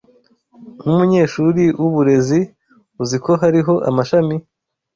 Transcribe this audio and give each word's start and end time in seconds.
Nkumunyeshuri 0.81 1.63
wuburezi 1.79 2.39
uzi 3.01 3.17
ko 3.25 3.31
hariho 3.41 3.73
amashami 3.89 4.35